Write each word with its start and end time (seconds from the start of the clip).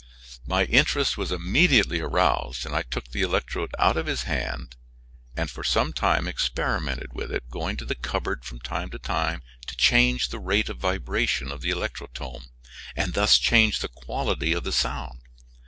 My 0.47 0.63
interest 0.65 1.15
was 1.15 1.31
immediately 1.31 1.99
aroused, 1.99 2.65
and 2.65 2.75
I 2.75 2.81
took 2.81 3.09
the 3.11 3.21
electrode 3.21 3.69
out 3.77 3.97
of 3.97 4.07
his 4.07 4.23
hand 4.23 4.75
and 5.37 5.47
for 5.47 5.63
some 5.63 5.93
time 5.93 6.27
experimented 6.27 7.13
with 7.13 7.31
it, 7.31 7.47
going 7.51 7.77
to 7.77 7.85
the 7.85 7.93
cupboard 7.93 8.43
from 8.43 8.59
time 8.61 8.89
to 8.89 8.97
time 8.97 9.43
to 9.67 9.75
change 9.77 10.29
the 10.29 10.39
rate 10.39 10.69
of 10.69 10.77
vibration 10.77 11.51
of 11.51 11.61
the 11.61 11.69
electrotome, 11.69 12.47
and 12.95 13.13
thus 13.13 13.37
change 13.37 13.77
the 13.81 13.89
quality 13.89 14.53
of 14.53 14.63
the 14.63 14.71
sound. 14.71 15.19